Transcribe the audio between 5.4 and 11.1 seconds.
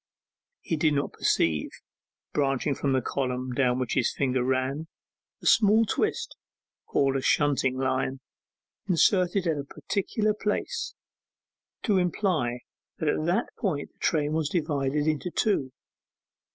a small twist, called a shunting line, inserted at a particular place,